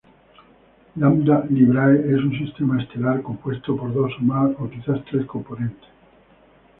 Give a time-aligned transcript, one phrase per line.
[0.95, 4.11] Lambda Librae es un sistema estelar compuesto por dos,
[4.57, 5.89] o quizás tres, componentes.